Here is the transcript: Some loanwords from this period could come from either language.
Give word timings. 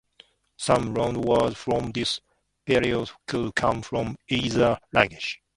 Some 0.57 0.95
loanwords 0.95 1.57
from 1.57 1.91
this 1.91 2.21
period 2.65 3.11
could 3.27 3.53
come 3.53 3.83
from 3.83 4.17
either 4.27 4.79
language. 4.91 5.39